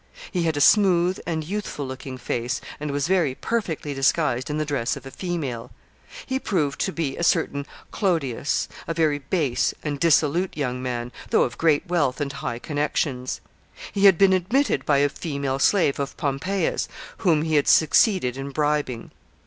[0.31, 4.65] He had a smooth and youthful looking face, and was very perfectly disguised in the
[4.65, 5.69] dress of a female.
[6.25, 11.43] He proved to be a certain Clodius, a very base and dissolute young man, though
[11.43, 13.41] of great wealth and high connections.
[13.91, 18.49] He had been admitted by a female slave of Pompeia's, whom he had succeeded in
[18.49, 19.11] bribing.